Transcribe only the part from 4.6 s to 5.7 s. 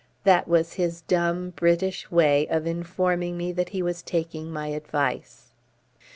advice.